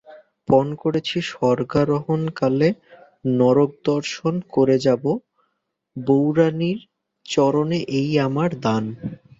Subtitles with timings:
[0.47, 2.69] পণ করেছি, স্বর্গারোহণকালে
[3.39, 5.03] নরকদর্শন করে যাব,
[5.97, 6.79] বউরানীর
[7.25, 8.83] চরণে এই আমার দান।